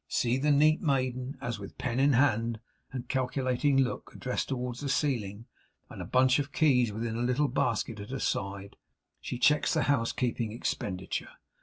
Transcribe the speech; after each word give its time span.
See 0.07 0.39
the 0.39 0.49
neat 0.49 0.81
maiden, 0.81 1.37
as 1.41 1.59
with 1.59 1.77
pen 1.77 1.99
in 1.99 2.13
hand, 2.13 2.59
and 2.91 3.07
calculating 3.07 3.77
look 3.77 4.15
addressed 4.15 4.47
towards 4.47 4.79
the 4.79 4.89
ceiling 4.89 5.45
and 5.91 6.11
bunch 6.11 6.39
of 6.39 6.51
keys 6.51 6.91
within 6.91 7.15
a 7.15 7.21
little 7.21 7.47
basket 7.47 7.99
at 7.99 8.09
her 8.09 8.17
side, 8.17 8.77
she 9.19 9.37
checks 9.37 9.75
the 9.75 9.83
housekeeping 9.83 10.53
expenditure! 10.53 11.29